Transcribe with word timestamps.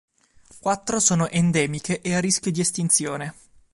Quattro 0.59 0.99
sono 0.99 1.29
endemiche 1.29 2.01
e 2.01 2.15
a 2.15 2.19
rischio 2.19 2.51
di 2.51 2.61
estinzione. 2.61 3.35